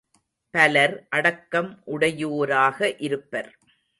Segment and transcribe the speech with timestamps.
[0.53, 3.51] பலர் அடக்கம் உடையோராக இருப்பர்.